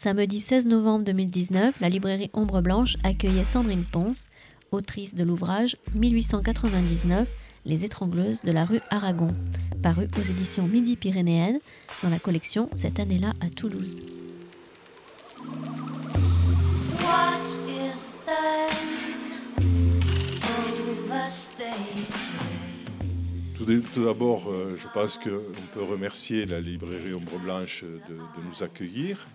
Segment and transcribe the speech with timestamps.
[0.00, 4.28] Samedi 16 novembre 2019, la librairie Ombre Blanche accueillait Sandrine Ponce,
[4.70, 7.28] autrice de l'ouvrage 1899
[7.64, 9.34] Les étrangleuses de la rue Aragon,
[9.82, 11.58] paru aux éditions Midi-Pyrénéennes
[12.04, 13.96] dans la collection Cette année-là à Toulouse.
[23.92, 28.16] Tout d'abord, euh, je pense qu'on peut remercier la librairie Ombre Blanche de,
[28.48, 29.26] nous accueillir.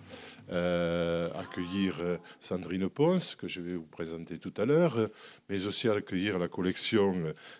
[0.52, 5.08] Euh, accueillir euh, Sandrine Ponce, que je vais vous présenter tout à l'heure,
[5.48, 7.14] mais aussi accueillir la collection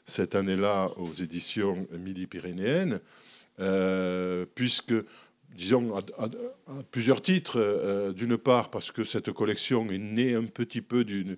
[0.04, 3.00] cette année-là aux éditions Midi-Pyrénéennes,
[4.54, 4.94] puisque
[5.56, 6.28] disons, à,
[6.90, 7.58] plusieurs titres.
[7.58, 11.36] Euh, d'une part, parce que cette collection est née un petit peu d'une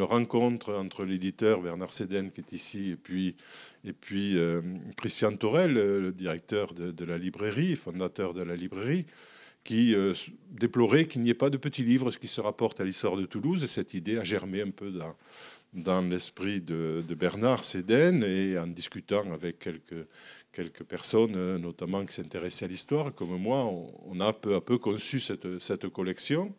[0.00, 3.36] rencontre entre l'éditeur Bernard Séden, qui est ici, et puis,
[3.84, 4.62] et puis euh,
[4.96, 9.06] Christian Torel, le directeur de, la librairie, fondateur de la librairie,
[9.66, 10.14] qui euh,
[10.52, 13.64] déplorait qu'il n'y ait pas de petits livres qui se rapportent à l'histoire de Toulouse.
[13.64, 14.92] Et cette idée a germé un peu
[15.72, 19.68] dans, l'esprit de, Bernard Séden, et en discutant avec
[20.52, 23.68] quelques personnes, euh, notamment qui s'intéressaient à l'histoire, comme moi,
[24.06, 26.54] on, a peu à peu conçu cette, cette, collection.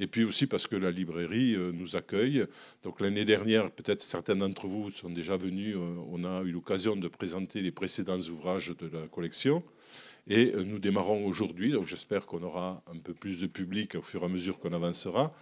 [0.00, 2.46] Et puis aussi parce que la librairie euh, nous accueille.
[2.84, 7.08] Donc l'année dernière, peut-être certains d'entre vous sont déjà venus, on a eu l'occasion de
[7.08, 9.64] présenter les précédents ouvrages de la collection.
[10.26, 14.22] Et nous démarrons aujourd'hui, donc j'espère qu'on aura un peu plus de public au fur
[14.22, 15.34] et à mesure qu'on avancera.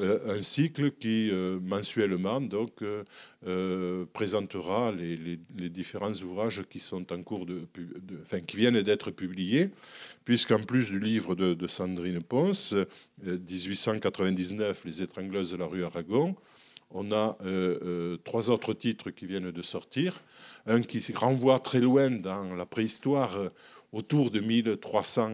[0.00, 7.22] Euh, un cycle qui euh, mensuellement donc euh, présentera les, différents ouvrages qui sont en
[7.22, 7.68] cours de,
[8.24, 9.70] enfin, qui viennent d'être publiés,
[10.24, 12.74] puisqu'en plus du livre de, Sandrine Ponce,
[13.22, 16.34] 1899, Les étrangleuses de la rue Aragon,
[16.90, 17.36] on a
[18.24, 20.22] trois autres titres qui viennent de sortir.
[20.66, 23.38] Un qui renvoie très loin dans la préhistoire,
[23.94, 25.30] autour de 1300,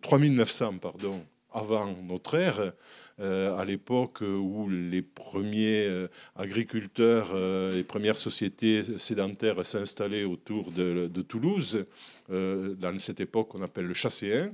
[0.00, 2.72] 3900, pardon, avant notre ère,
[3.20, 10.72] euh, à l'époque où les premiers euh, agriculteurs, euh, les premières sociétés sédentaires s'installaient autour
[10.72, 11.84] de, Toulouse,
[12.28, 14.52] dans cette époque qu'on appelle le chasséen.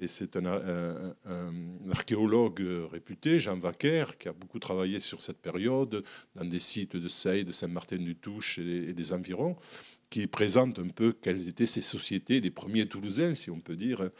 [0.00, 1.14] Et c'est un,
[1.90, 6.02] archéologue réputé, Jean Vaquer, qui a beaucoup travaillé sur cette période
[6.34, 9.56] dans des sites de Seille, de Saint-Martin-du-Touche et, des environs
[10.14, 14.10] qui présente un peu quelles étaient ces sociétés, les premiers Toulousains, si on peut dire,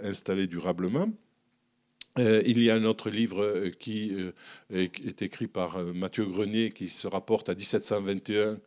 [0.00, 1.08] installés durablement.
[2.18, 4.32] Euh, il y a un autre livre euh, qui euh,
[4.70, 8.58] est écrit par Mathieu Grenier qui se rapporte à 1721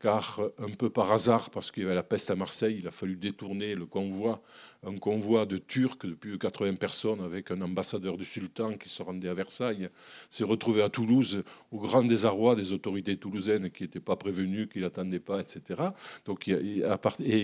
[0.00, 2.90] car un peu par hasard, parce qu'il y avait la peste à Marseille, il a
[2.90, 4.42] fallu détourner le convoi,
[4.86, 8.88] un convoi de Turcs de plus de 80 personnes avec un ambassadeur du sultan qui
[8.88, 9.88] se rendait à Versailles,
[10.28, 14.80] s'est retrouvé à Toulouse au grand désarroi des autorités toulousaines qui n'étaient pas prévenues, qui
[14.80, 15.80] n'attendaient pas, etc.
[16.26, 16.54] Donc, et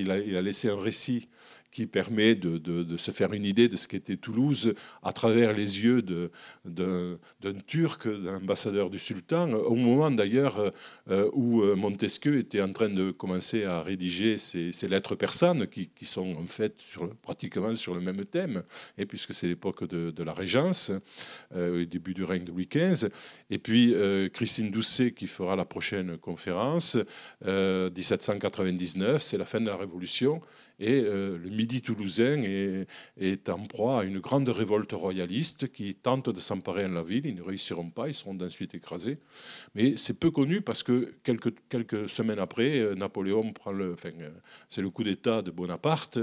[0.00, 1.28] il a laissé un récit
[1.70, 6.03] qui permet de, se faire une idée de ce qu'était Toulouse à travers les yeux
[6.03, 10.72] d'un Turc, d'un ambassadeur du sultan, au moment d'ailleurs
[11.08, 15.91] euh, où euh, Montesquieu était en train de commencer à rédiger ses, lettres persanes, qui,
[16.03, 16.75] sont en fait
[17.22, 18.62] pratiquement sur le même thème,
[18.98, 20.92] et puisque c'est l'époque de, la Régence,
[21.54, 23.08] euh, au début du règne de Louis XV,
[23.50, 23.94] et puis
[24.32, 26.97] Christine Doucet qui fera la prochaine conférence,
[27.44, 30.41] 1799, c'est la fin de la Révolution,
[30.80, 36.30] et euh, le Midi toulousain est, en proie à une grande révolte royaliste qui tente
[36.30, 37.26] de s'emparer en la ville.
[37.26, 39.19] Ils ne réussiront pas, ils seront ensuite écrasés.
[39.74, 43.94] Mais c'est peu connu parce que quelques, semaines après, euh, Napoléon prend le.
[44.04, 44.30] Euh,
[44.70, 46.19] c'est le coup d'État de Bonaparte,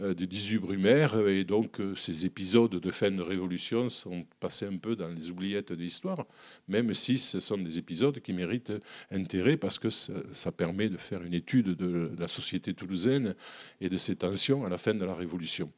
[0.00, 4.96] de 18 Brumaire, et donc ces épisodes de fin de révolution sont passés un peu
[4.96, 6.24] dans les oubliettes de l'histoire,
[6.68, 8.72] même si ce sont des épisodes qui méritent
[9.10, 13.34] intérêt parce que ça, permet de faire une étude de la société toulousaine
[13.80, 15.70] et de ces tensions à la fin de la Révolution.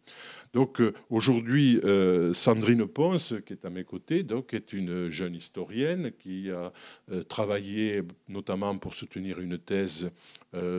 [0.52, 5.36] Donc euh, aujourd'hui, euh, Sandrine Ponce, qui est à mes côtés, donc, est une jeune
[5.36, 6.72] historienne qui a
[7.12, 10.10] euh, travaillé notamment pour soutenir une thèse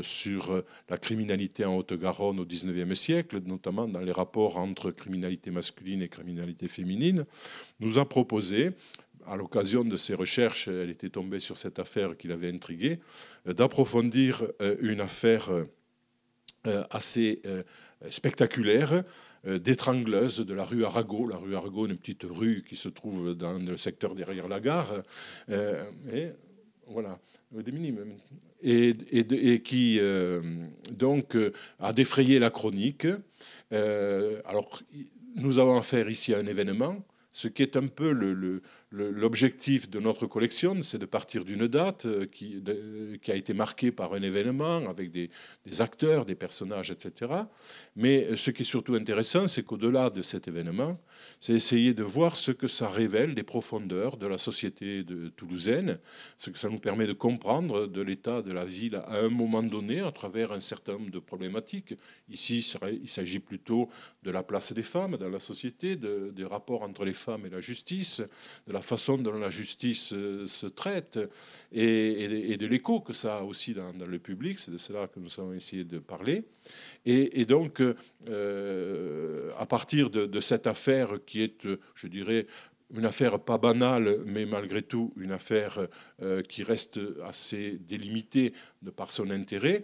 [0.02, 6.02] sur la criminalité en Haute-Garonne au XIXe siècle, notamment dans les rapports entre criminalité masculine
[6.02, 7.26] et criminalité féminine,
[7.80, 8.72] nous a proposé
[9.26, 13.00] à l'occasion de ses recherches, elle était tombée sur cette affaire qui l'avait intriguée,
[13.46, 14.44] d'approfondir
[14.82, 15.50] une affaire
[16.90, 17.64] assez euh,
[18.10, 19.04] spectaculaire
[19.48, 21.28] euh, d'étrangleuse de la rue Arago.
[21.28, 25.04] La rue Arago, une petite rue qui se trouve dans le secteur derrière la gare.
[25.50, 26.30] et
[26.88, 27.20] voilà,
[27.52, 28.18] des minimes.
[28.62, 28.96] Et,
[29.64, 30.00] qui
[30.92, 31.38] donc
[31.80, 33.08] a défrayé la chronique.
[33.72, 34.82] alors,
[35.36, 36.98] nous avons affaire ici à un événement
[37.34, 38.12] ce qui est un peu
[38.92, 42.62] l'objectif de notre collection, c'est de partir d'une date euh, qui,
[43.22, 45.30] qui, a été marquée par un événement avec des,
[45.80, 47.32] acteurs, des personnages, etc.
[47.96, 51.00] Mais euh, ce qui est surtout intéressant, c'est qu'au-delà de cet événement,
[51.42, 55.98] c'est essayer de voir ce que ça révèle des profondeurs de la société de toulousaine,
[56.38, 59.64] ce que ça nous permet de comprendre de l'état de la ville à un moment
[59.64, 61.96] donné à travers un certain nombre de problématiques.
[62.30, 62.64] Ici,
[63.02, 63.90] il s'agit plutôt
[64.22, 67.50] de la place des femmes dans la société, de, des rapports entre les femmes et
[67.50, 68.22] la justice,
[68.68, 71.18] de la façon dont la justice euh, se traite
[71.72, 74.60] et, de l'écho que ça a aussi dans, le public.
[74.60, 76.44] C'est de cela que nous avons essayé de parler.
[77.06, 77.82] Et, donc,
[78.30, 82.46] euh, à partir de, cette affaire qui est, je dirais,
[82.94, 85.88] une affaire pas banale, mais malgré tout une affaire
[86.22, 89.84] euh, qui reste assez délimitée de par son intérêt,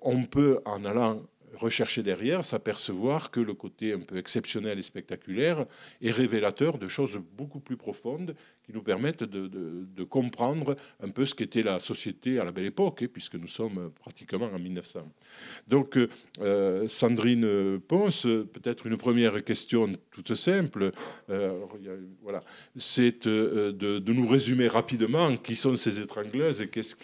[0.00, 1.22] on peut, en allant
[1.54, 5.66] rechercher derrière, s'apercevoir que le côté un peu exceptionnel et spectaculaire
[6.02, 8.34] est révélateur de choses beaucoup plus profondes
[8.66, 13.02] qui nous permettent de, comprendre un peu ce qu'était la société à la belle époque,
[13.02, 15.00] hein, puisque nous sommes pratiquement en 1900.
[15.68, 15.98] Donc,
[16.40, 20.92] euh, Sandrine Ponce, peut-être une première question toute simple.
[21.30, 21.64] Euh,
[22.22, 22.42] voilà,
[22.76, 26.94] c'est euh, de, nous résumer rapidement qui sont ces étrangleuses et qu'est-ce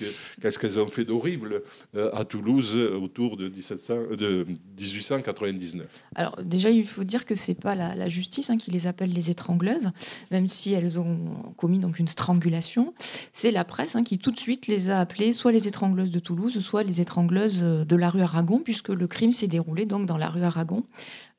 [0.59, 1.63] qu'elles ont fait d'horrible
[1.95, 4.47] à Toulouse autour de, 1700, de
[4.79, 5.87] 1899.
[6.15, 9.31] Alors, déjà, il faut dire que c'est pas la, justice hein, qui les appelle les
[9.31, 9.91] étrangleuses,
[10.31, 12.95] même si elles ont commis donc une strangulation,
[13.33, 16.19] c'est la presse hein, qui tout de suite les a appelées soit les étrangleuses de
[16.19, 20.17] Toulouse, soit les étrangleuses de la rue Aragon, puisque le crime s'est déroulé donc dans
[20.17, 20.85] la rue Aragon,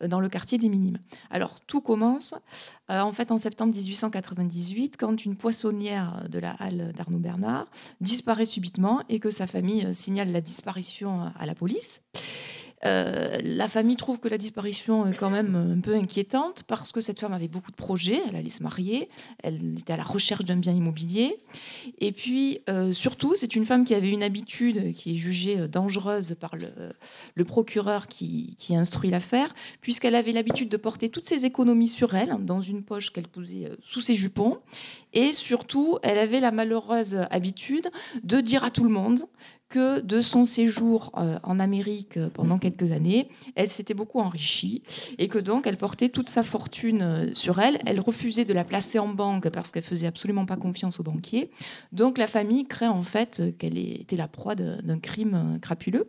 [0.03, 0.99] euh, dans le quartier des Minimes.
[1.29, 2.33] Alors tout commence
[2.89, 7.65] euh, en fait en septembre 1898 quand une poissonnière de la halle d'Arnaud Bernard
[8.01, 12.01] disparaît subitement et que sa famille euh, signale la disparition à la police.
[12.85, 17.01] Euh, la famille trouve que la disparition est quand même un peu inquiétante parce que
[17.01, 19.09] cette femme avait beaucoup de projets, elle allait se marier,
[19.41, 21.37] elle était à la recherche d'un bien immobilier.
[21.99, 26.35] Et puis, euh, surtout, c'est une femme qui avait une habitude qui est jugée dangereuse
[26.39, 31.87] par le, procureur qui, qui instruit l'affaire, puisqu'elle avait l'habitude de porter toutes ses économies
[31.87, 34.59] sur elle, dans une poche qu'elle posait euh, sous ses jupons.
[35.13, 37.89] Et surtout, elle avait la malheureuse habitude
[38.23, 39.25] de dire à tout le monde
[39.73, 44.83] que de son séjour euh, en Amérique euh, pendant quelques années, elle s'était beaucoup enrichie
[45.17, 47.81] et que donc elle portait toute sa fortune euh, sur elle.
[47.87, 51.49] Elle refusait de la placer en banque parce qu'elle faisait absolument pas confiance aux banquiers.
[51.91, 56.07] Donc la famille crée en fait qu'elle était la proie d'un crime crapuleux.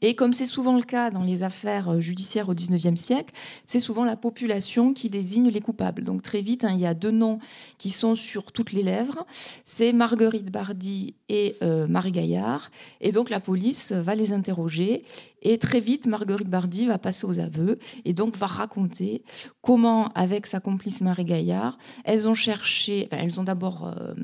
[0.00, 3.34] Et comme c'est souvent le cas dans les affaires euh, judiciaires au XIXe siècle,
[3.66, 6.04] c'est souvent la population qui désigne les coupables.
[6.04, 7.38] Donc très vite, hein, il y a deux noms
[7.78, 9.26] qui sont sur toutes les lèvres.
[9.64, 12.70] C'est Marguerite Bardy et euh, Marie Gaillard.
[13.00, 15.04] Et donc la police va les interroger.
[15.42, 19.22] Et très vite, Marguerite Bardy va passer aux aveux et donc va raconter
[19.62, 24.14] comment, avec sa complice Marie Gaillard, elles ont cherché, elles ont d'abord euh,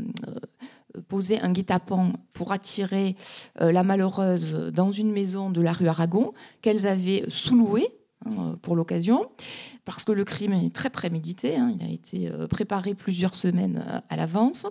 [1.08, 3.16] poser un guet-apens pour attirer
[3.60, 6.32] euh, la malheureuse dans une maison de la rue Aragon
[6.62, 7.88] qu'elles avaient sous-louée
[8.26, 9.26] hein, pour l'occasion,
[9.84, 11.74] parce que le crime est très prémédité, hein.
[11.78, 14.66] il a été euh, préparé plusieurs semaines euh, à l'avance,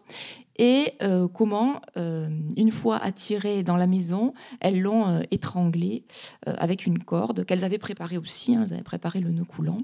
[0.58, 6.04] et euh, comment, euh, une fois attirées dans la maison, elles l'ont euh, étranglée
[6.46, 9.80] avec une corde qu'elles avaient préparée aussi, hein, elles avaient préparé le nœud coulant,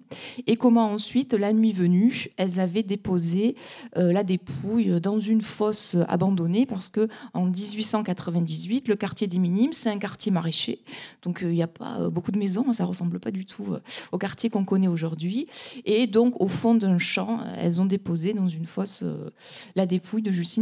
[0.46, 3.56] et comment ensuite, la nuit venue, elles avaient déposé
[3.96, 9.90] la dépouille dans une fosse abandonnée, parce que en 1898, le quartier des Minimes, c'est
[9.90, 10.82] un quartier maraîcher,
[11.22, 13.68] donc il n'y a pas beaucoup de maisons, hein, ça ressemble pas du tout
[14.12, 15.48] au quartier qu'on connaît aujourd'hui,
[15.86, 19.04] et donc au fond d'un champ, elles ont déposé dans une fosse
[19.76, 20.59] la dépouille de Justine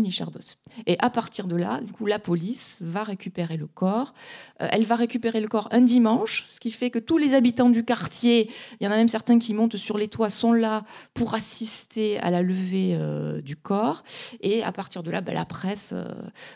[0.85, 4.13] et à partir de là, du coup, la police va récupérer le corps.
[4.61, 7.69] Euh, elle va récupérer le corps un dimanche, ce qui fait que tous les habitants
[7.69, 8.49] du quartier,
[8.79, 12.19] il y en a même certains qui montent sur les toits, sont là pour assister
[12.19, 14.03] à la levée euh, du corps.
[14.41, 15.93] Et à partir de là, ben, la presse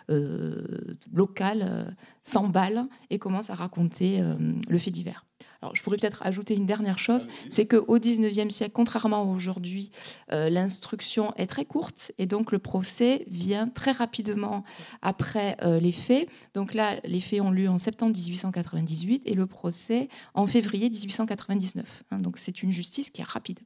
[0.09, 4.21] euh, locale s'emballe et commence à raconter
[4.67, 5.25] le fait divers.
[5.61, 9.91] Alors, je pourrais peut-être ajouter une dernière chose, c'est qu'au XIXe siècle, contrairement à aujourd'hui,
[10.31, 14.63] euh, l'instruction est très courte et donc le procès vient très rapidement
[15.01, 16.27] après euh, les faits.
[16.55, 22.03] Donc là, les faits ont lieu en septembre 1898 et le procès en février 1899.
[22.09, 22.19] Hein.
[22.19, 23.59] donc c'est une justice qui est rapide.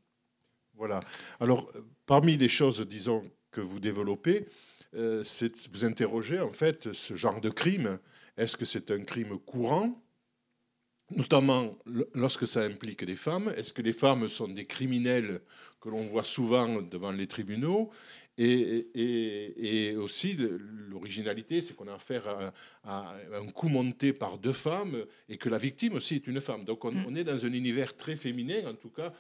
[0.74, 1.00] Voilà.
[1.40, 1.72] Alors,
[2.06, 4.48] parmi les choses, disons, que vous développez,
[4.96, 8.00] euh, c'est vous interroger en fait ce genre de crime.
[8.38, 10.05] Est-ce que c'est un crime courant
[11.12, 11.78] notamment
[12.14, 13.54] lorsque ça implique des femmes.
[13.56, 15.42] Est-ce que les femmes sont des criminels
[15.82, 17.92] que l'on voit souvent devant les tribunaux?
[18.38, 20.38] Et, et, aussi,
[20.90, 22.52] l'originalité, c'est qu'on a affaire
[22.84, 26.66] à, un coup monté par deux femmes et que la victime aussi est une femme.
[26.66, 27.06] Donc on, mm.
[27.08, 29.14] on est dans un univers très féminin, en tout cas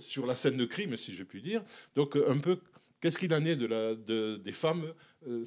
[0.00, 1.62] sur la scène de crime, si je puis dire.
[1.96, 2.58] Donc un peu,
[3.04, 3.94] qu'est-ce qu'il en est de la,
[4.38, 4.94] des femmes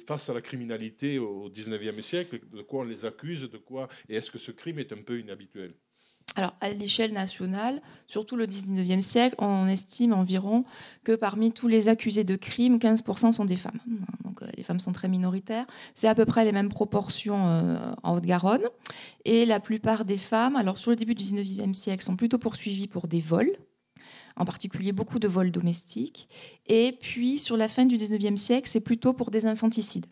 [0.06, 2.38] face à la criminalité au 19e siècle?
[2.52, 3.88] De quoi on les accuse De quoi?
[4.08, 5.74] Et est-ce que ce crime est un peu inhabituel?
[6.36, 10.64] Alors, à l'échelle nationale, surtout le 19e siècle, on estime environ
[11.02, 13.80] que parmi tous les accusés de crimes, 15% sont des femmes.
[14.22, 15.66] Donc, euh, les femmes sont très minoritaires.
[15.96, 18.68] C'est à peu près les mêmes proportions euh, en Haute-Garonne.
[19.24, 22.86] Et la plupart des femmes, alors sur le début du 19e siècle, sont plutôt poursuivies
[22.86, 23.56] pour des vols
[24.38, 26.28] en particulier beaucoup de vols domestiques.
[26.66, 30.06] Et puis, sur la fin du 19e siècle, c'est plutôt pour des infanticides.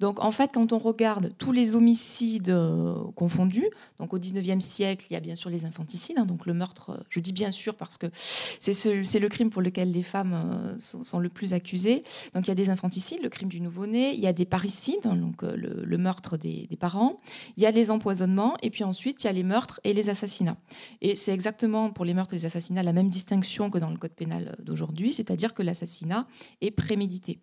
[0.00, 5.04] Donc en fait, quand on regarde tous les homicides euh, confondus, donc au 19e siècle,
[5.10, 7.50] il y a bien sûr les infanticides, hein, donc le meurtre, euh, je dis bien
[7.50, 12.02] sûr parce que c'est le crime pour lequel les femmes euh, sont, le plus accusées.
[12.34, 15.04] Donc il y a des infanticides, le crime du nouveau-né, il y a des parricides,
[15.04, 17.20] hein, donc le, meurtre des, parents,
[17.58, 20.08] il y a les empoisonnements, et puis ensuite il y a les meurtres et les
[20.08, 20.56] assassinats.
[21.02, 23.98] Et c'est exactement pour les meurtres et les assassinats la même distinction que dans le
[23.98, 26.26] code pénal d'aujourd'hui, c'est-à-dire que l'assassinat
[26.62, 27.38] est prémédité.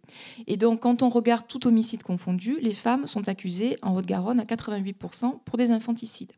[0.47, 4.45] Et donc quand on regarde tout homicide confondu, les femmes sont accusées en Haute-Garonne à
[4.45, 6.31] 88% pour des infanticides.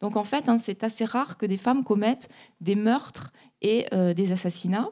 [0.00, 2.28] Donc en fait, hein, c'est assez rare que des femmes commettent
[2.60, 4.90] des meurtres et euh, des assassinats.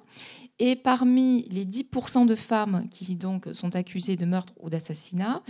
[0.58, 5.42] Et parmi les 10% de femmes qui donc sont accusées de meurtre ou d'assassinat,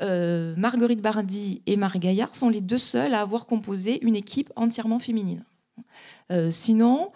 [0.00, 4.52] euh, Marguerite Bardy et Marie Gaillard sont les deux seules à avoir composé une équipe
[4.54, 5.44] entièrement féminine.
[6.32, 7.12] Euh, sinon,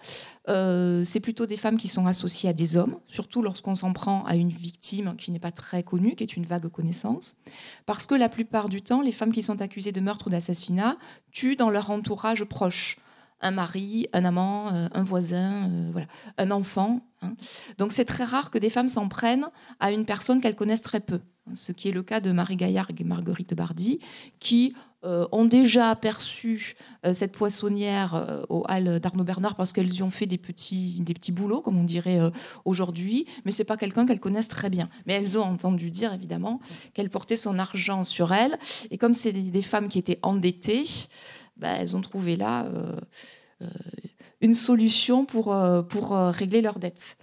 [0.47, 4.23] euh, c'est plutôt des femmes qui sont associées à des hommes, surtout lorsqu'on s'en prend
[4.25, 7.35] à une victime qui n'est pas très connue, qui est une vague connaissance.
[7.85, 10.97] Parce que la plupart du temps, les femmes qui sont accusées de meurtre ou d'assassinat
[11.31, 12.97] tuent dans leur entourage proche.
[13.41, 17.01] Un mari, un amant, euh, un voisin, voilà, un enfant.
[17.21, 17.35] Hein.
[17.77, 19.47] Donc c'est très rare que des femmes s'en prennent
[19.79, 21.21] à une personne qu'elles connaissent très peu.
[21.53, 23.99] Ce qui est le cas de Marie Gaillard et Marguerite Bardy,
[24.39, 26.75] qui euh, ont déjà aperçu
[27.05, 31.01] euh, cette poissonnière euh, au hall d'Arnaud Bernard parce qu'elles y ont fait des petits,
[31.01, 32.19] des petits boulots, comme on dirait
[32.65, 34.89] aujourd'hui, mais c'est pas quelqu'un qu'elles connaissent très bien.
[35.05, 36.59] Mais elles ont entendu dire, évidemment,
[36.95, 38.57] qu'elle portait son argent sur elle.
[38.89, 40.85] Et comme c'est des, femmes qui étaient endettées,
[41.57, 42.65] bah, elles ont trouvé là
[44.41, 45.55] une solution pour,
[45.89, 47.17] pour régler leurs dettes.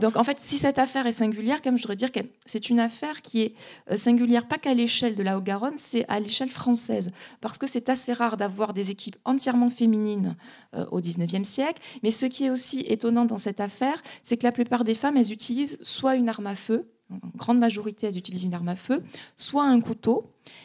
[0.00, 2.80] Donc en fait, si cette affaire est singulière, comme je voudrais dire que c'est une
[2.80, 3.54] affaire qui est
[3.90, 7.88] euh, singulière pas qu'à l'échelle de la Haute-Garonne, c'est à l'échelle française, parce que c'est
[7.88, 10.36] assez rare d'avoir des équipes entièrement féminines
[10.74, 11.82] euh, au XIXe siècle.
[12.02, 15.16] Mais ce qui est aussi étonnant dans cette affaire, c'est que la plupart des femmes,
[15.16, 18.76] elles utilisent soit une arme à feu, en grande majorité, elles utilisent une arme à
[18.76, 19.02] feu,
[19.36, 20.24] soit un couteau.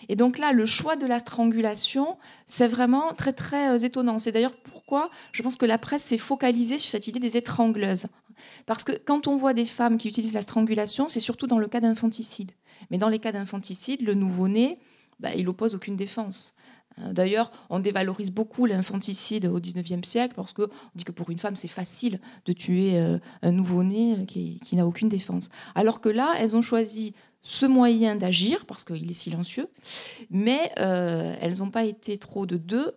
[0.09, 2.17] Et donc là, le choix de la strangulation,
[2.47, 4.19] c'est vraiment très très euh, étonnant.
[4.19, 8.07] C'est d'ailleurs pourquoi je pense que la presse s'est focalisée sur cette idée des étrangleuses.
[8.65, 11.67] Parce que quand on voit des femmes qui utilisent la strangulation, c'est surtout dans le
[11.67, 12.51] cas d'infanticide.
[12.89, 14.79] Mais dans les cas d'infanticide, le nouveau-né,
[15.19, 16.53] bah, il oppose aucune défense.
[16.99, 21.37] Euh, d'ailleurs, on dévalorise beaucoup l'infanticide au XIXe siècle parce qu'on dit que pour une
[21.37, 25.49] femme, c'est facile de tuer euh, un nouveau-né euh, qui, n'a aucune défense.
[25.75, 29.67] Alors que là, elles ont choisi ce moyen d'agir parce qu'il est silencieux,
[30.29, 32.93] mais elles n'ont pas été trop de deux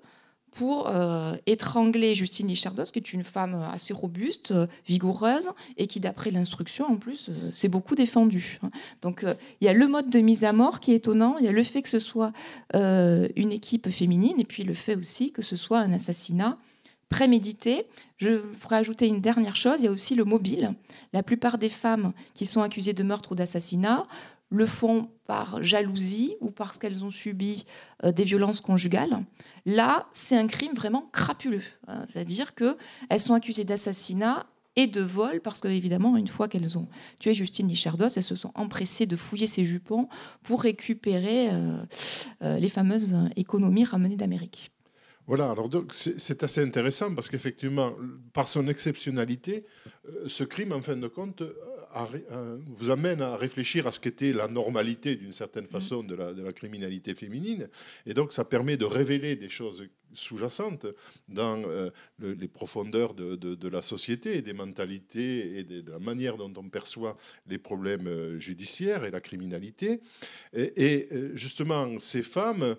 [0.54, 5.99] pour euh, étrangler Justine Lichardos, qui est une femme assez robuste, euh, vigoureuse, et qui,
[5.99, 8.61] d'après l'instruction, en plus, euh, s'est beaucoup défendue.
[8.62, 8.70] Hein.
[9.02, 9.26] Donc,
[9.61, 11.52] il y a le mode de mise à mort qui est étonnant, il y a
[11.52, 12.32] le fait que ce soit
[12.73, 16.56] une équipe féminine, et puis le fait aussi que ce soit un assassinat
[17.08, 17.87] prémédité.
[18.16, 20.75] Je pourrais ajouter une dernière chose, il y a aussi le mobile.
[21.12, 24.06] La plupart des femmes qui sont accusées de meurtre ou d'assassinat
[24.51, 27.65] le font par jalousie ou parce qu'elles ont subi
[28.05, 29.25] euh, des violences conjugales.
[29.67, 31.63] Là, c'est un crime vraiment crapuleux.
[31.89, 32.05] Hein.
[32.09, 34.47] C'est-à-dire qu'elles sont accusées d'assassinat
[34.77, 36.89] et de vol, parce qu'évidemment, une fois qu'elles ont
[37.21, 40.09] tué Justine Lichardos, elles se sont empressées de fouiller ses jupons
[40.43, 41.77] pour récupérer euh,
[42.43, 44.73] euh, les fameuses économies ramenées d'Amérique.
[45.27, 47.95] Voilà, alors c'est assez intéressant parce qu'effectivement,
[48.35, 49.65] par son exceptionnalité,
[50.27, 51.43] ce crime, en fin de compte,
[51.97, 56.33] euh, vous amène à réfléchir à ce qu'était la normalité d'une certaine façon de la,
[56.33, 57.69] de la, criminalité féminine.
[58.07, 60.87] Et donc ça permet de révéler des choses sous-jacentes
[61.29, 66.37] dans euh, les profondeurs de, de, la société et des mentalités et de, la manière
[66.37, 70.01] dont on perçoit les problèmes euh, judiciaires et la criminalité.
[70.55, 72.77] Et, justement, ces femmes...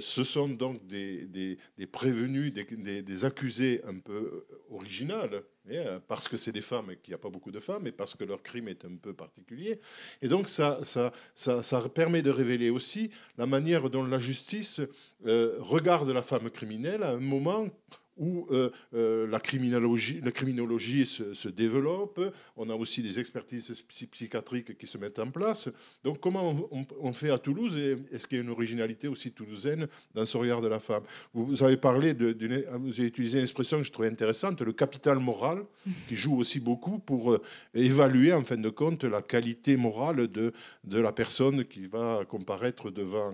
[0.00, 6.28] Ce sont donc des, des, des prévenus, des, des, accusés un peu originales, euh, parce
[6.28, 8.24] que c'est des femmes et qu'il n'y a pas beaucoup de femmes, et parce que
[8.24, 9.80] leur crime est un peu particulier.
[10.20, 14.80] Et donc ça, ça, ça, ça permet de révéler aussi la manière dont la justice
[15.26, 17.66] euh, regarde la femme criminelle à un moment
[18.16, 22.20] où euh, euh, la criminologie, se, développe.
[22.56, 25.68] On a aussi des expertises psychiatriques qui se mettent en place.
[26.02, 26.68] Donc comment
[27.00, 30.36] on, fait à Toulouse et est-ce qu'il y a une originalité aussi toulousaine dans ce
[30.36, 31.02] regard de la femme?
[31.32, 35.64] Vous, avez parlé, vous avez utilisé une expression que je trouvais intéressante, le capital moral,
[36.08, 37.42] qui joue aussi beaucoup pour euh,
[37.74, 40.52] évaluer en fin de compte la qualité morale de,
[40.84, 43.32] de la personne qui va comparaître devant,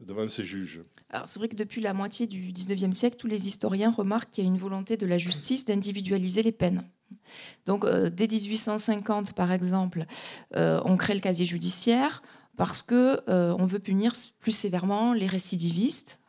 [0.00, 0.82] devant ses juges.
[1.10, 4.44] Alors c'est vrai que depuis la moitié du 19e siècle, tous les historiens remarquent qu'il
[4.44, 6.84] y a une volonté de la justice d'individualiser les peines.
[7.66, 10.04] Donc euh, dès 1850, par exemple,
[10.56, 12.22] euh, on crée le casier judiciaire,
[12.60, 16.20] parce que euh, on veut punir plus sévèrement les récidivistes.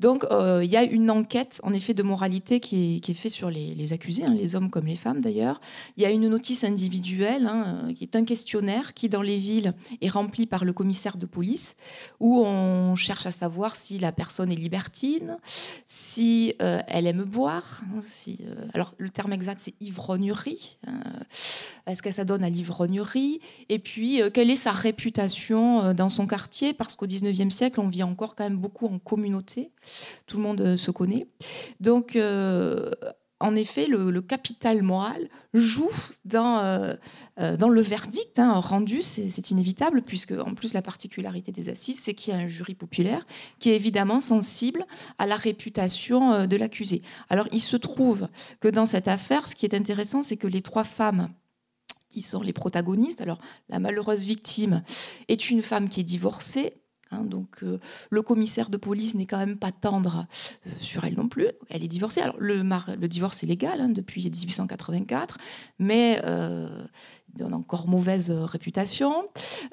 [0.00, 3.32] Donc euh, il y a une enquête en effet de moralité qui est, qui faite
[3.32, 5.60] sur les, accusés, hein, les hommes comme les femmes d'ailleurs.
[5.98, 9.36] Il y a une notice individuelle hein, euh, qui est un questionnaire qui dans les
[9.36, 11.76] villes est rempli par le commissaire de police
[12.18, 15.36] où on cherche à savoir si la personne est libertine,
[15.86, 17.82] si elle aime boire.
[17.94, 18.00] Hein,
[18.72, 20.78] alors le terme exact c'est ivrognerie.
[21.86, 23.40] Est-ce que ça donne à l'ivrognerie?
[23.68, 27.88] Et puis quelle est sa réputation euh, dans son quartier, parce qu'au 19e siècle, on
[27.88, 29.72] vit encore quand même beaucoup en communauté.
[30.26, 31.26] Tout le monde euh, se connaît.
[31.80, 32.90] Donc, euh,
[33.40, 35.90] en effet, le, capital moral joue
[36.24, 36.96] dans,
[37.36, 42.14] dans le verdict hein, rendu, c'est inévitable, puisque en plus la particularité des assises, c'est
[42.14, 43.24] qu'il y a un jury populaire
[43.60, 44.84] qui est évidemment sensible
[45.18, 47.02] à la réputation de l'accusé.
[47.30, 48.26] Alors il se trouve
[48.58, 51.28] que dans cette affaire, ce qui est intéressant, c'est que les trois femmes
[52.08, 53.20] qui sont les protagonistes.
[53.20, 53.38] Alors,
[53.68, 54.82] la malheureuse victime
[55.28, 56.74] est une femme qui est divorcée.
[57.10, 57.78] Hein, donc, euh,
[58.10, 60.26] le commissaire de police n'est quand même pas tendre
[60.66, 61.48] euh, sur elle non plus.
[61.70, 62.20] Elle est divorcée.
[62.20, 62.62] Alors, le,
[63.08, 65.38] divorce est légal hein, depuis 1884,
[65.78, 66.84] mais euh,
[67.34, 69.12] donne encore mauvaise euh, réputation.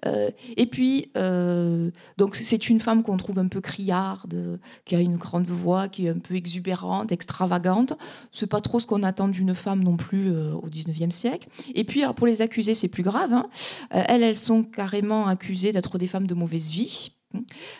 [0.05, 4.99] Euh, et puis, euh, donc c'est une femme qu'on trouve un peu criarde, qui a
[4.99, 7.93] une grande voix, qui est un peu exubérante, extravagante.
[8.31, 11.47] C'est pas trop ce qu'on attend d'une femme non plus au 19e siècle.
[11.73, 13.33] Et puis, pour les accusés, c'est plus grave.
[13.33, 13.47] Hein.
[13.89, 17.11] elles, elles sont carrément accusées d'être des femmes de mauvaise vie.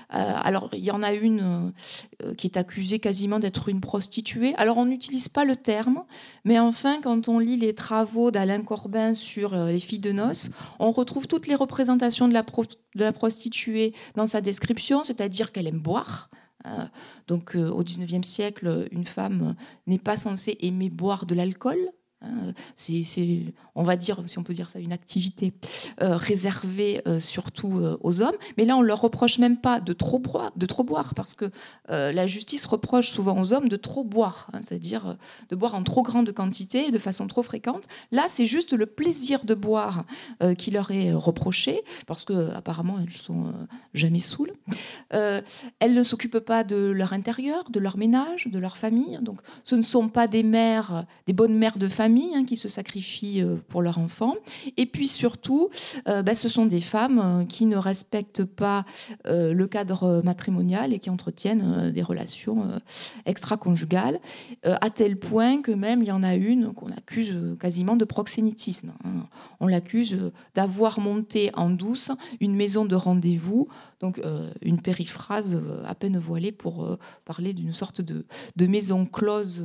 [0.09, 1.71] Alors, il y en a une
[2.37, 4.53] qui est accusée quasiment d'être une prostituée.
[4.57, 6.03] Alors, on n'utilise pas le terme,
[6.43, 10.49] mais enfin, quand on lit les travaux d'Alain Corbin sur euh, les filles de noces,
[10.79, 15.67] on retrouve toutes les représentations de la, de la prostituée dans sa description, c'est-à-dire qu'elle
[15.67, 16.29] aime boire.
[17.27, 19.53] Donc, au XIXe siècle, une femme
[19.85, 21.77] n'est pas censée aimer boire de l'alcool,
[22.21, 23.03] Hein, c'est,
[23.75, 25.53] on va dire, si on peut dire ça, une activité
[26.01, 28.35] euh, réservée euh, surtout euh, aux hommes.
[28.57, 31.45] Mais là, on leur reproche même pas de trop boire, de trop boire parce que
[31.87, 35.17] la justice reproche souvent aux hommes de trop boire, hein, c'est-à-dire
[35.49, 37.83] de boire en trop grande quantité et de façon trop fréquente.
[38.11, 40.05] Là, c'est juste le plaisir de boire
[40.57, 43.53] qui leur est reproché parce que apparemment elles sont
[43.93, 44.53] jamais saoules.
[45.11, 49.19] elles ne s'occupent pas de leur intérieur, de leur ménage, de leur famille.
[49.21, 52.69] Donc, ce ne sont pas des mères, des bonnes mères de famille Hein, qui se
[52.69, 54.35] sacrifient euh, pour leurs enfants.
[54.77, 55.69] Et puis surtout,
[56.07, 58.85] euh, bah, ce sont des femmes euh, qui ne respectent pas
[59.25, 62.79] le cadre matrimonial et qui entretiennent des relations
[63.25, 64.19] extra-conjugales,
[64.63, 68.93] à tel point que même il y en a une qu'on accuse quasiment de proxénétisme.
[69.03, 69.27] Hein.
[69.59, 73.67] On l'accuse d'avoir monté en douce une maison de rendez-vous
[74.01, 74.21] donc
[74.61, 79.63] une périphrase à peine voilée pour parler d'une sorte de, de, maison close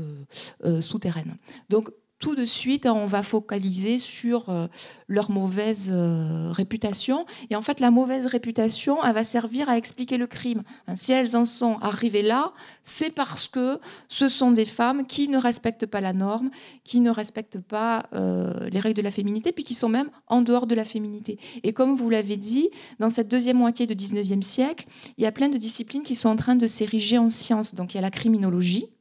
[0.80, 1.36] souterraine.
[1.68, 4.66] Donc tout de suite, on va focaliser sur euh,
[5.08, 7.24] leur mauvaise euh, réputation.
[7.48, 10.62] Et en fait, la mauvaise réputation, elle va servir à expliquer le crime.
[10.86, 12.52] Hein, si elles en sont arrivées là,
[12.84, 16.50] c'est parce que ce sont des femmes qui ne respectent pas la norme,
[16.84, 20.42] qui ne respectent pas euh, les règles de la féminité, puis qui sont même en
[20.42, 21.38] dehors de la féminité.
[21.62, 25.32] Et comme vous l'avez dit, dans cette deuxième moitié du 19e siècle, il y a
[25.32, 27.74] plein de disciplines qui sont en train de s'ériger en sciences.
[27.74, 28.99] Donc il y a la criminologie, hein,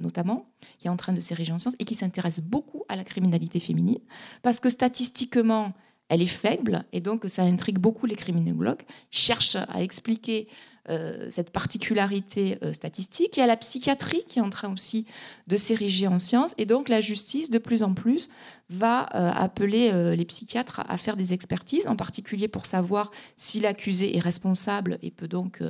[0.00, 3.04] notamment qui est en train de s'ériger en sciences et qui s'intéresse beaucoup à la
[3.04, 4.00] criminalité féminine,
[4.42, 5.72] parce que statistiquement,
[6.08, 10.48] elle est faible, et donc ça intrigue beaucoup les criminologues, cherchent à expliquer
[10.88, 13.36] euh, cette particularité euh, statistique.
[13.36, 15.04] Il y a la psychiatrie qui est en train aussi
[15.46, 18.30] de s'ériger en sciences, et donc la justice, de plus en plus,
[18.70, 24.16] va euh, appeler les psychiatres à, faire des expertises, en particulier pour savoir si l'accusé
[24.16, 25.62] est responsable et peut donc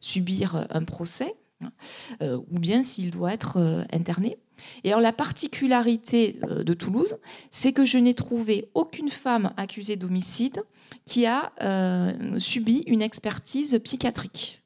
[0.00, 1.34] subir un procès.
[1.60, 1.70] Hein,
[2.50, 4.38] ou bien s'il doit être interné.
[4.82, 7.16] Et alors la particularité euh, de Toulouse,
[7.50, 10.62] c'est que je n'ai trouvé aucune femme accusée d'homicide
[11.04, 14.62] qui a euh, subi une expertise psychiatrique.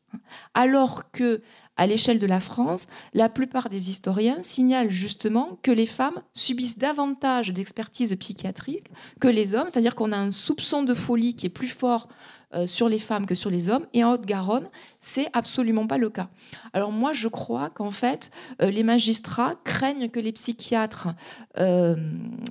[0.55, 1.43] Alors que
[1.77, 6.77] à l'échelle de la France, la plupart des historiens signalent justement que les femmes subissent
[6.77, 11.51] davantage d'expertise psychiatrique que les hommes, c'est-à-dire qu'on a un soupçon de folie qui est
[11.51, 12.09] plus fort
[12.55, 13.87] euh, sur les femmes que sur les hommes.
[13.93, 14.69] Et en Haute-Garonne,
[15.01, 16.29] c'est absolument pas le cas.
[16.73, 18.31] Alors moi, je crois qu'en fait,
[18.63, 21.09] euh, les magistrats craignent que les psychiatres
[21.59, 21.97] euh,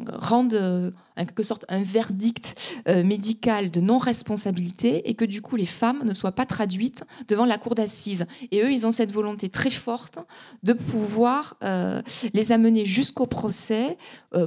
[0.07, 6.03] rendent en quelque sorte un verdict médical de non-responsabilité et que du coup les femmes
[6.05, 8.27] ne soient pas traduites devant la cour d'assises.
[8.51, 10.19] Et eux, ils ont cette volonté très forte
[10.62, 11.57] de pouvoir
[12.33, 13.97] les amener jusqu'au procès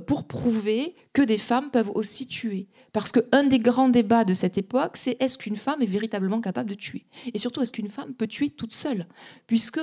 [0.07, 2.69] pour prouver que des femmes peuvent aussi tuer.
[2.93, 6.71] Parce qu'un des grands débats de cette époque, c'est est-ce qu'une femme est véritablement capable
[6.71, 7.05] de tuer?
[7.33, 9.07] Et surtout, est-ce qu'une femme peut tuer toute seule
[9.47, 9.81] Puisque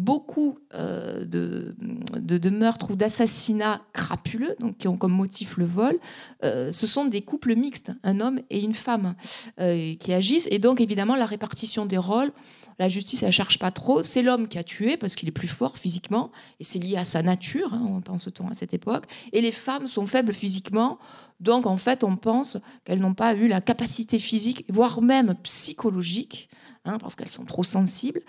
[0.00, 5.98] beaucoup euh, de, meurtres ou d'assassinats crapuleux, donc qui ont comme motif le vol,
[6.42, 9.14] euh, ce sont des couples mixtes, un homme et une femme
[9.60, 10.48] euh, qui agissent.
[10.50, 12.32] Et donc, évidemment, la répartition des rôles,
[12.78, 14.02] la justice, elle cherche pas trop.
[14.02, 17.04] C'est l'homme qui a tué parce qu'il est plus fort physiquement, et c'est lié à
[17.04, 19.04] sa nature, hein, on pense-t-on à cette époque.
[19.32, 20.98] Et les femmes sont faibles physiquement
[21.40, 26.50] donc, en fait, on pense qu'elles n'ont pas eu la capacité physique, voire même psychologique,
[26.84, 28.22] hein, parce qu'elles sont trop sensibles,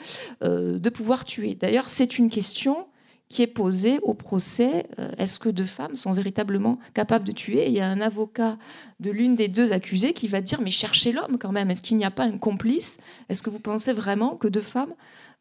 [0.43, 1.55] euh, de pouvoir tuer.
[1.55, 2.87] D'ailleurs, c'est une question
[3.29, 4.87] qui est posée au procès.
[4.99, 7.67] Euh, est-ce que deux femmes sont véritablement capables de tuer?
[7.67, 8.57] Il y a un avocat
[8.99, 11.71] de l'une des deux accusées qui va dire, mais cherchez l'homme quand même.
[11.71, 12.97] Est-ce qu'il n'y a pas un complice?
[13.29, 14.93] Est-ce que vous pensez vraiment que deux femmes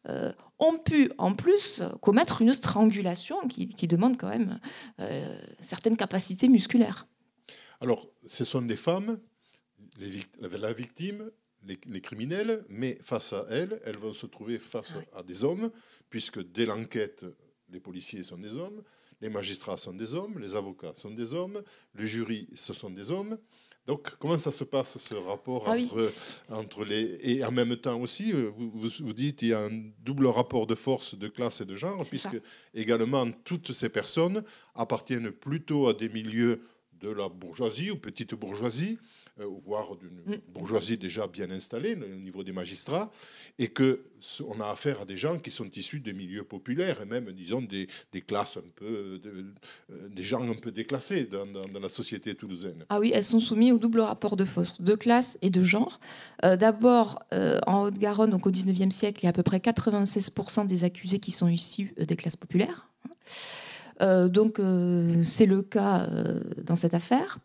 [0.07, 4.59] euh, ont pu en plus commettre une strangulation qui, demande quand même
[5.59, 7.07] certaines capacités musculaires?
[7.81, 9.19] Alors, ce sont des femmes,
[10.39, 11.31] la victime,
[11.63, 15.71] les, criminels, mais face à elles, elles vont se trouver face à des hommes,
[16.09, 17.25] puisque dès l'enquête,
[17.69, 18.81] les policiers sont des hommes,
[19.21, 21.61] les magistrats sont des hommes, les avocats sont des hommes,
[21.93, 23.37] le jury, ce sont des hommes.
[23.87, 25.75] Donc, comment ça se passe, ce rapport ah
[26.49, 27.19] entre, les...
[27.21, 30.67] Et en même temps aussi, euh, vous, vous, dites qu'il y a un double rapport
[30.67, 32.39] de force, de classe et de genre, puisque
[32.75, 34.43] également toutes ces personnes
[34.75, 36.61] appartiennent plutôt à des milieux
[36.99, 38.99] de la bourgeoisie ou petite bourgeoisie,
[39.65, 40.39] voire d'une mm.
[40.53, 43.11] bourgeoisie déjà bien installée au niveau des magistrats,
[43.59, 44.03] et que
[44.47, 47.61] on a affaire à des gens qui sont issus des milieux populaires et même, disons,
[47.61, 47.87] des,
[48.21, 49.53] classes un peu, euh,
[50.09, 51.47] des gens un peu déclassés dans,
[51.79, 52.85] la société toulousaine.
[52.89, 55.99] Ah oui, elles sont soumises au double rapport de force, de classe et de genre.
[56.45, 57.23] Euh, d'abord,
[57.65, 61.19] en Haute-Garonne, donc au 19e siècle, il y a à peu près 96% des accusés
[61.19, 62.87] qui sont issus des classes populaires.
[64.01, 67.39] Euh, donc euh, c'est le cas euh, dans cette affaire.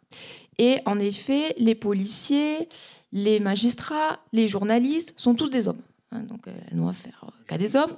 [0.59, 2.69] Et en effet, les policiers,
[3.13, 5.83] les magistrats, les journalistes sont tous des hommes.
[6.13, 7.97] Hein, donc elles n'ont affaire qu'à des hommes.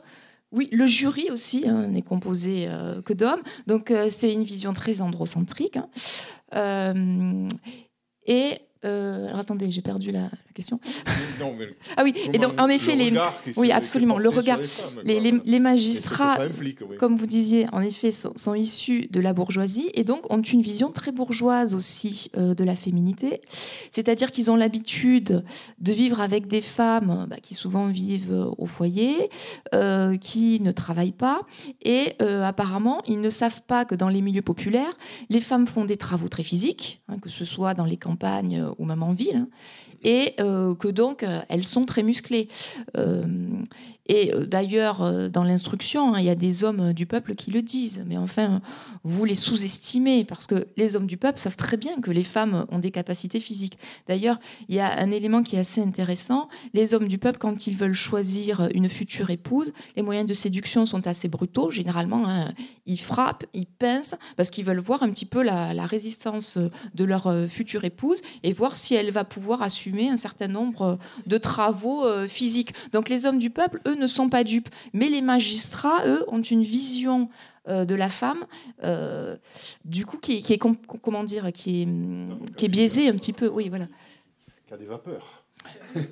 [0.51, 2.69] Oui, le jury aussi hein, n'est composé
[3.05, 3.43] que d'hommes.
[3.67, 5.79] Donc c'est une vision très androcentrique.
[6.53, 7.49] Hein.
[8.27, 10.81] et alors attendez, j'ai perdu la, question.
[11.97, 13.13] ah oui, et donc en effet, les,
[13.57, 14.59] oui, absolument, le regard,
[15.05, 16.39] les, les, magistrats,
[16.99, 20.91] comme vous disiez, en effet, sont, issus de la bourgeoisie et donc ont une vision
[20.91, 23.41] très bourgeoise aussi euh, de la féminité,
[23.93, 25.45] c'est-à-dire qu'ils ont l'habitude
[25.79, 29.31] de vivre avec des femmes bah, qui souvent vivent euh, au foyer,
[29.75, 31.43] euh, qui ne travaillent pas
[31.83, 34.95] et apparemment ils ne savent pas que dans les milieux populaires,
[35.29, 38.85] les femmes font des travaux très physiques, hein, que ce soit dans les campagnes ou
[38.85, 39.37] même en ville.
[39.37, 39.49] Hein,
[40.03, 42.49] et euh, que donc euh, elles sont très musclées.
[42.97, 43.23] Euh,
[44.11, 48.03] et d'ailleurs, dans l'instruction, hein, il y a des hommes du peuple qui le disent.
[48.07, 48.63] Mais enfin,
[49.05, 52.65] vous les sous-estimez parce que les hommes du peuple savent très bien que les femmes
[52.71, 53.77] ont des capacités physiques.
[54.07, 56.49] D'ailleurs, il y a un élément qui est assez intéressant.
[56.73, 60.87] Les hommes du peuple, quand ils veulent choisir une future épouse, les moyens de séduction
[60.87, 61.71] sont assez brutaux.
[61.71, 62.55] Généralement, hein,
[62.87, 66.57] ils frappent, ils pincent parce qu'ils veulent voir un petit peu la, la résistance
[66.95, 71.39] de leur future épouse et voir si elle va pouvoir assumer un certain nombre de
[71.39, 72.75] travaux euh, physiques.
[72.93, 74.69] Donc les hommes du peuple, eux, ne sont pas dupes.
[74.93, 77.29] Mais les magistrats, eux, ont une vision
[77.69, 78.47] euh, de la femme,
[78.85, 79.37] euh,
[79.85, 83.49] du coup, qui, est, comment dire, qui est, biaisée un petit peu.
[83.49, 83.89] Oui, voilà.
[84.67, 85.45] Qui a des vapeurs.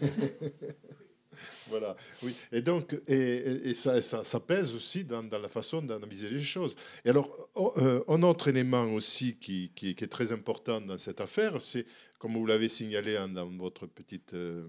[1.68, 2.34] Voilà, oui.
[2.52, 6.76] Et donc, et, ça, ça, pèse aussi dans, la façon d'analyser les choses.
[7.04, 7.74] Et alors, oh,
[8.06, 11.84] un autre élément aussi qui, est très important dans cette affaire, c'est
[12.18, 14.66] comme vous l'avez signalé dans votre petite euh,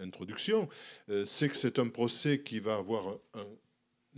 [0.00, 0.68] introduction,
[1.08, 3.46] euh, c'est que c'est un procès qui va avoir un,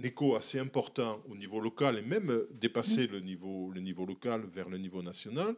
[0.03, 4.69] écho assez important au niveau local et même dépasser le niveau, le niveau local vers
[4.69, 5.55] le niveau national,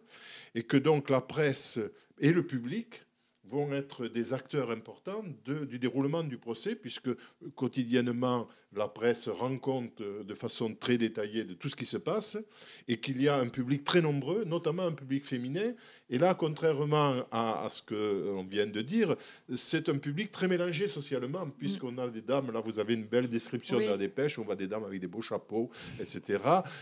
[0.55, 1.79] et que donc la presse
[2.19, 3.03] et le public
[3.45, 7.11] vont être des acteurs importants du déroulement du procès, puisque
[7.55, 12.39] quotidiennement, la presse rend compte de façon très détaillée de tout ce qui se passe,
[12.89, 15.75] et qu'il y a un public très nombreux, notamment un public féminin.
[16.13, 19.17] Et là, contrairement à, ce qu'on vient de dire,
[19.57, 23.29] c'est un public très mélangé socialement, puisqu'on a des dames, là vous avez une belle
[23.29, 26.39] description de la dépêche, on voit des dames avec des beaux chapeaux, etc.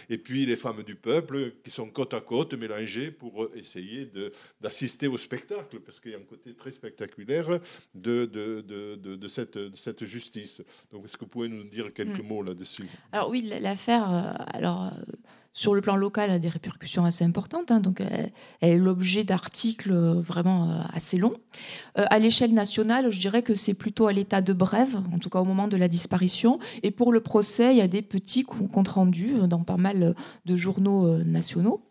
[0.09, 4.11] Et puis les femmes du peuple qui sont côte à côte, mélangées pour essayer
[4.61, 7.61] d'assister au spectacle, parce qu'il y a un côté très spectaculaire
[7.95, 10.61] de, de, de, de cette, cette, justice.
[10.91, 12.27] Donc, est-ce que vous pouvez nous dire quelques hmm.
[12.27, 12.89] mots là-dessus?
[13.13, 15.13] Alors oui, l'affaire, euh, alors euh,
[15.53, 17.71] sur le plan local, a des répercussions assez importantes.
[17.71, 21.37] Hein, donc, elle, est l'objet d'articles euh, vraiment assez longs.
[21.97, 25.41] à l'échelle nationale, je dirais que c'est plutôt à l'état de brève, en tout cas
[25.41, 26.59] au moment de la disparition.
[26.83, 30.57] Et pour le procès, il y a des petits comptes rendus dans pas mal de
[30.57, 31.90] journaux nationaux.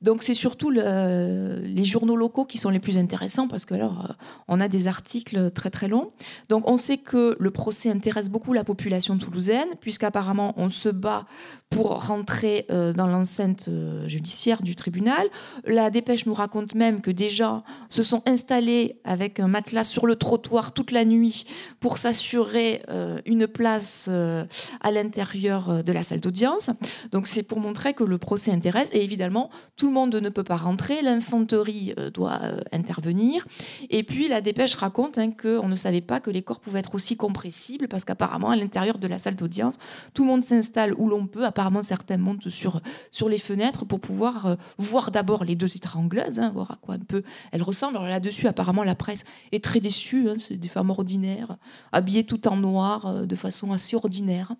[0.00, 4.12] Donc c'est surtout les journaux locaux qui sont les plus intéressants parce que alors euh,
[4.46, 6.12] on a des articles très très longs.
[6.48, 11.26] Donc on sait que le procès intéresse beaucoup la population toulousaine puisqu'apparemment on se bat
[11.68, 15.26] pour rentrer euh, dans l'enceinte euh, judiciaire du tribunal.
[15.64, 20.14] La dépêche nous raconte même que déjà se sont installés avec un matelas sur le
[20.14, 21.44] trottoir toute la nuit
[21.80, 22.82] pour s'assurer
[23.26, 26.70] une place à l'intérieur de la salle d'audience.
[27.12, 29.27] Donc c'est pour montrer que le procès intéresse et évidemment
[29.76, 33.46] tout le monde ne peut pas rentrer, l'infanterie euh, doit euh, intervenir.
[33.90, 36.94] Et puis la dépêche raconte hein, qu'on ne savait pas que les corps pouvaient être
[36.94, 39.76] aussi compressibles, parce qu'apparemment, à l'intérieur de la salle d'audience,
[40.14, 41.44] tout le monde s'installe où l'on peut.
[41.44, 46.38] Apparemment, certains montent sur, sur les fenêtres pour pouvoir euh, voir d'abord les deux étrangleuses,
[46.38, 47.96] hein, voir à quoi un peu elles ressemblent.
[47.96, 50.28] Alors là-dessus, apparemment, la presse est très déçue.
[50.28, 51.56] Hein, c'est des femmes ordinaires,
[51.92, 54.54] habillées tout en noir, de façon assez ordinaire.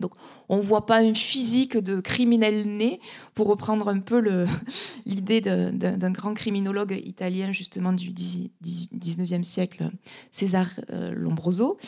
[0.00, 0.12] Donc,
[0.50, 3.00] on voit pas un physique de criminel né,
[3.34, 4.20] pour reprendre un peu
[5.06, 9.90] l'idée d'un grand criminologue italien, justement, du 19e siècle,
[10.32, 11.78] César euh, Lombroso.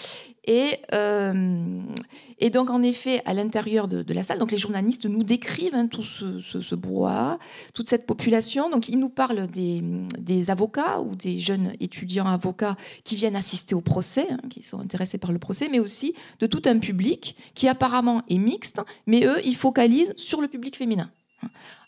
[0.45, 1.81] Et, euh,
[2.39, 5.87] et, donc, en effet, à l'intérieur de, la salle, donc les journalistes nous décrivent hein,
[5.87, 7.39] tout ce, bois,
[7.75, 8.69] toute cette population.
[8.69, 9.83] Donc, ils nous parlent des,
[10.19, 14.81] des, avocats ou des jeunes étudiants avocats qui viennent assister au procès, hein, qui sont
[14.81, 18.39] intéressés par le procès, mais aussi de tout un public qui apparemment est
[19.07, 21.11] mais eux, ils focalisent sur le public féminin.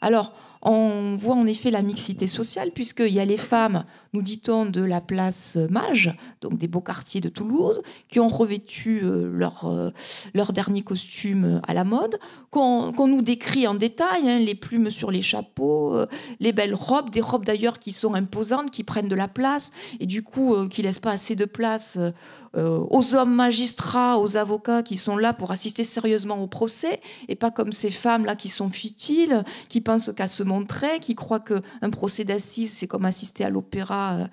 [0.01, 0.33] Alors,
[0.65, 4.81] on voit en effet la mixité sociale, puisqu'il y a les femmes, nous dit-on, de
[4.81, 9.91] la place Mage, donc des beaux quartiers de Toulouse, qui ont revêtu euh, leur, euh,
[10.33, 12.19] leur dernier costume à la mode,
[12.51, 16.07] qu'on nous décrit en détail, hein, les plumes sur les chapeaux, euh,
[16.39, 20.07] les belles robes, des robes d'ailleurs qui sont imposantes, qui prennent de la place, et
[20.07, 21.99] du coup qui laissent pas assez de place
[22.57, 27.51] aux hommes magistrats, aux avocats qui sont là pour assister sérieusement au procès, et pas
[27.51, 30.45] comme ces femmes-là qui sont futiles, qui pensent qu'à se
[31.01, 34.27] qui croient qu'un procès d'assises, c'est comme assister à l'opéra euh,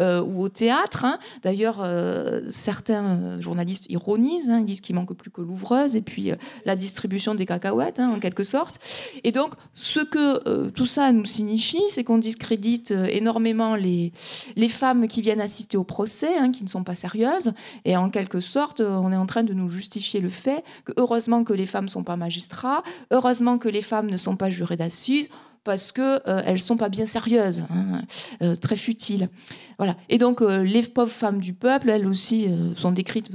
[0.00, 1.04] euh, ou au théâtre.
[1.04, 1.18] Hein.
[1.42, 4.60] D'ailleurs, euh, certains journalistes ironisent, hein.
[4.60, 6.32] ils disent qu'il manque plus que l'ouvreuse et puis
[6.64, 8.78] la distribution des cacahuètes, hein, en quelque sorte.
[9.24, 14.12] Et donc, ce que tout ça nous signifie, c'est qu'on discrédite énormément les,
[14.56, 17.52] les femmes qui viennent assister au procès, qui ne sont pas sérieuses.
[17.84, 21.44] Et en quelque sorte, on est en train de nous justifier le fait que heureusement
[21.44, 24.76] que les femmes ne sont pas magistrats, heureusement que les femmes ne sont pas jurées
[24.76, 25.28] d'assises
[25.68, 28.00] parce qu'elles euh, sont pas bien sérieuses, hein,
[28.42, 29.28] euh, très futiles.
[29.76, 29.98] Voilà.
[30.08, 33.32] Et donc, euh, les pauvres femmes du peuple, elles aussi, sont décrites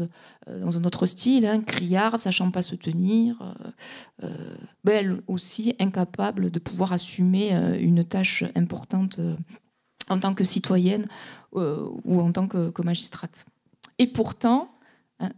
[0.48, 3.56] dans un autre style, hein, criardes, sachant pas se tenir,
[4.84, 9.22] mais elles aussi incapables de pouvoir assumer une tâche importante
[10.10, 11.08] en tant que citoyenne
[11.54, 13.46] ou en tant que, magistrate.
[14.00, 14.73] Et pourtant.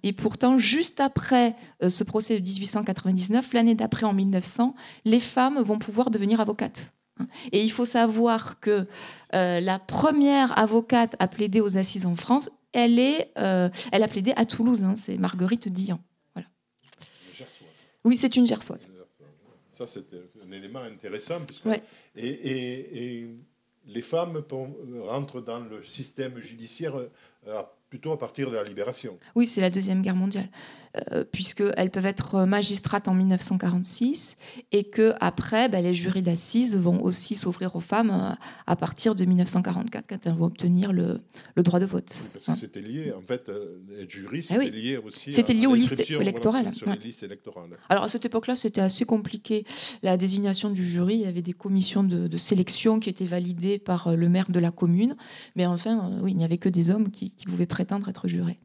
[0.03, 5.61] Et pourtant, juste après euh, ce procès de 1899, l'année d'après, en 1900, les femmes
[5.61, 6.93] vont pouvoir devenir avocates.
[7.19, 7.27] Hein.
[7.51, 8.87] Et il faut savoir que
[9.33, 14.07] euh, la première avocate à plaider aux assises en France, elle, est, euh, elle a
[14.07, 15.99] plaidé à Toulouse, hein, c'est Marguerite Dian.
[16.33, 16.47] Voilà.
[18.03, 18.87] Oui, c'est une gersoise.
[19.71, 20.05] Ça, c'est
[20.45, 21.41] un élément intéressant.
[22.15, 23.27] et,
[23.87, 24.43] les femmes
[25.03, 26.95] rentrent dans le système judiciaire
[27.89, 29.17] plutôt à partir de la libération.
[29.35, 30.49] Oui, c'est la Deuxième Guerre mondiale.
[31.11, 34.37] Euh, puisqu'elles peuvent être magistrates en 1946
[34.71, 39.13] et que après, ben, les jurys d'assises vont aussi s'ouvrir aux femmes euh, à partir
[39.13, 41.19] de 1944 quand elles vont obtenir le,
[41.55, 42.29] le droit de vote.
[42.31, 42.55] Parce que hein.
[42.55, 46.09] c'était lié, en fait, euh, être jury, ah c'était lié aussi c'était lié aux listes
[46.09, 46.71] électorales.
[47.89, 49.65] Alors à cette époque-là, c'était assez compliqué.
[50.01, 54.15] La désignation du jury, il y avait des commissions de, sélection qui étaient validées par
[54.15, 55.15] le maire de la commune,
[55.55, 58.59] mais enfin, oui, il n'y avait que des hommes qui, qui pouvaient prétendre être jurés.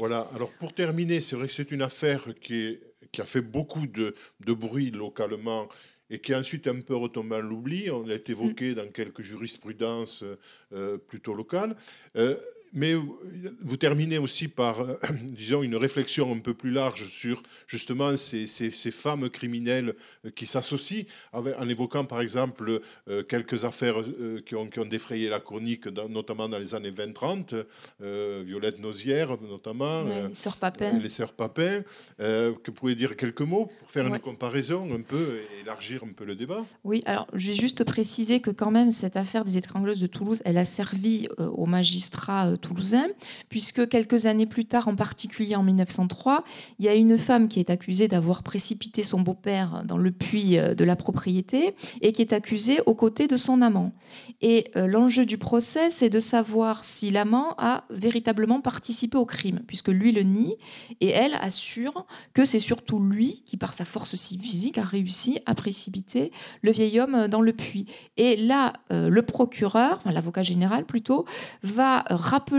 [0.00, 2.80] Voilà, alors pour terminer, c'est vrai que c'est une affaire qui,
[3.12, 5.68] qui, a fait beaucoup de, bruit localement
[6.08, 7.90] et qui est ensuite un peu retombé en l'oubli.
[7.90, 10.24] On l'a évoqué dans quelques jurisprudences
[11.06, 11.76] plutôt locales.
[12.72, 18.16] Mais vous terminez aussi par, euh, disons, une réflexion un peu plus large sur justement
[18.16, 23.96] ces, ces, femmes criminelles euh, qui s'associent, en évoquant par exemple euh, quelques affaires
[24.46, 27.64] qui, ont, qui, ont, défrayé la chronique, notamment dans les années 20-30,
[28.44, 30.98] Violette Nozière notamment, les sœurs Papin.
[30.98, 31.82] Les sœurs Papin.
[32.18, 36.12] que vous pouvez dire quelques mots pour faire une comparaison un peu et élargir un
[36.12, 39.56] peu le débat Oui, alors je vais juste préciser que quand même cette affaire des
[39.56, 43.06] étrangleuses de Toulouse, elle a servi aux magistrats toulousain,
[43.48, 46.44] puisque quelques années plus tard, en particulier en 1903,
[46.78, 50.58] il y a une femme qui est accusée d'avoir précipité son beau-père dans le puits
[50.58, 53.92] euh, de la propriété et qui est accusée aux côtés de son amant.
[54.40, 59.60] Et euh, l'enjeu du procès, c'est de savoir si l'amant a véritablement participé au crime,
[59.66, 60.56] puisque lui le nie
[61.00, 65.54] et elle assure que c'est surtout lui qui, par sa force physique, a réussi à
[65.54, 67.86] précipiter le vieil homme dans le puits.
[68.16, 71.24] Et là, euh, le procureur, l'avocat général plutôt,
[71.62, 72.49] va rappeler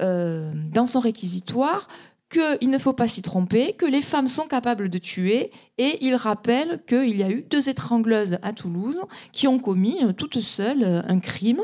[0.00, 1.88] euh, dans son réquisitoire
[2.28, 6.16] qu'il ne faut pas s'y tromper, que les femmes sont capables de tuer, et il
[6.16, 10.82] rappelle qu'il y a eu deux étrangleuses à Toulouse qui ont commis euh, toutes seules
[10.82, 11.60] euh, un crime,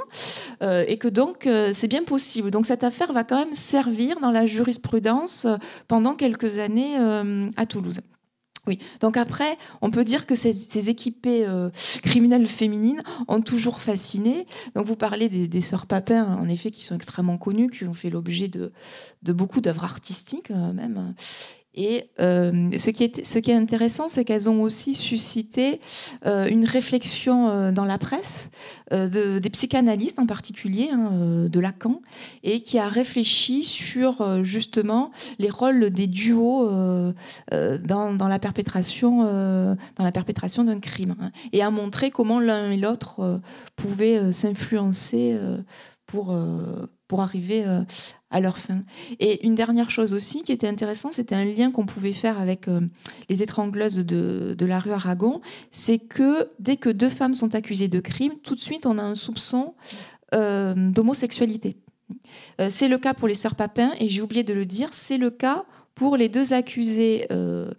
[0.62, 2.50] et que donc c'est bien possible.
[2.50, 5.46] Donc cette affaire va quand même servir dans la jurisprudence
[5.88, 6.96] pendant quelques années
[7.56, 8.00] à Toulouse.
[8.66, 11.70] Oui, donc après, on peut dire que ces, équipées euh,
[12.02, 14.46] criminelles féminines ont toujours fasciné.
[14.74, 18.10] Donc vous parlez des, sœurs Papin, en effet, qui sont extrêmement connues, qui ont fait
[18.10, 18.72] l'objet de,
[19.22, 21.14] de beaucoup d'œuvres artistiques euh, même.
[21.74, 25.80] Et euh, ce, qui est, ce qui est intéressant, c'est qu'elles ont aussi suscité
[26.26, 28.50] euh, une réflexion euh, dans la presse,
[28.90, 32.02] de, des psychanalystes en particulier, hein, de Lacan,
[32.42, 36.68] et qui a réfléchi sur justement les rôles des duos
[37.52, 39.22] dans, la perpétration,
[39.96, 43.40] dans perpétration d'un crime, hein, et a montré comment l'un et l'autre
[43.76, 45.38] pouvaient s'influencer
[46.06, 46.37] pour,
[47.10, 47.64] pour arriver
[48.30, 48.82] à leur fin.
[49.18, 52.68] Et une dernière chose aussi qui était intéressant, c'était un lien qu'on pouvait faire avec
[52.68, 52.80] euh,
[53.28, 57.88] les étrangleuses de, de, la rue Aragon, c'est que dès que deux femmes sont accusées
[57.88, 59.74] de crime, tout de suite on a un soupçon
[60.34, 61.76] euh, d'homosexualité.
[62.60, 65.18] Euh, c'est le cas pour les sœurs Papin, et j'ai oublié de le dire, c'est
[65.18, 65.64] le cas
[66.00, 67.70] pour les deux accusés, euh,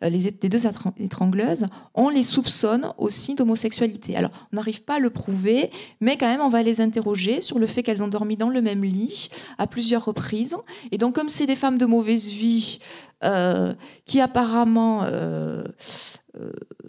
[0.00, 0.66] les, deux
[0.98, 4.16] étrangleuses, on les soupçonne aussi d'homosexualité.
[4.16, 7.58] Alors, on n'arrive pas à le prouver, mais quand même, on va les interroger sur
[7.58, 10.56] le fait qu'elles ont dormi dans le même lit à plusieurs reprises.
[10.90, 12.78] Et donc, comme c'est des femmes de mauvaise vie,
[13.22, 13.74] euh,
[14.06, 15.62] qui apparemment euh,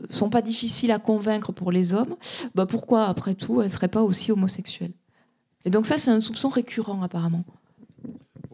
[0.10, 2.16] sont pas difficiles à convaincre pour les hommes,
[2.56, 4.94] bah pourquoi, après tout, elles ne seraient pas aussi homosexuelles?
[5.66, 7.44] Et donc ça, c'est un soupçon récurrent, apparemment.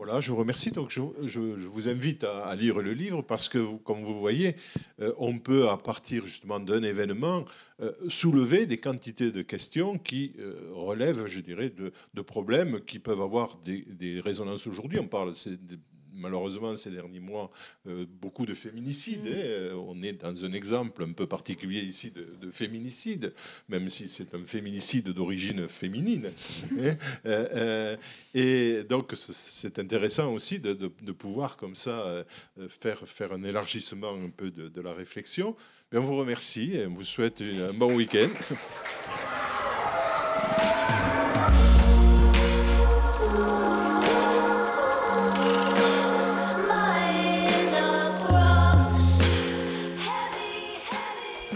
[0.05, 0.71] Voilà, je vous remercie.
[0.71, 0.99] Donc, je,
[1.39, 4.57] vous invite à, lire le livre parce que, comme vous voyez,
[4.99, 7.45] euh, on peut, à partir justement d'un événement,
[7.81, 13.21] euh, soulever des quantités de questions qui euh, relèvent, je dirais, de, problèmes qui peuvent
[13.21, 14.99] avoir des, des résonances aujourd'hui.
[14.99, 15.79] On parle de,
[16.13, 17.51] malheureusement ces derniers mois
[17.87, 19.27] euh, beaucoup de féminicides.
[19.27, 19.33] Hein.
[19.35, 23.33] Euh, on est dans un exemple un peu particulier ici de, féminicide,
[23.69, 26.31] même si c'est un féminicide d'origine féminine.
[26.79, 26.95] Hein.
[27.25, 27.95] Euh,
[28.33, 30.73] et donc c'est intéressant aussi de,
[31.13, 32.25] pouvoir comme ça
[32.69, 35.55] faire, faire un élargissement un peu de, la réflexion.
[35.91, 38.29] Mais on vous remercie et on vous souhaite un bon week-end.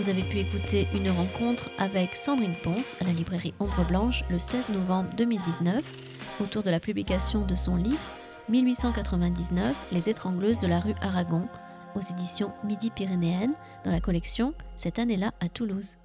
[0.07, 4.39] vous avez pu écouter une rencontre avec Sandrine Ponce à la librairie Ombre Blanche le
[4.39, 5.83] 16 novembre 2019
[6.41, 7.99] autour de la publication de son livre
[8.47, 11.49] 1899 Les étrangleuses de la rue Aragon
[11.93, 13.51] aux éditions Midi Pyrénéenne
[13.83, 15.97] dans la collection Cette année-là à Toulouse.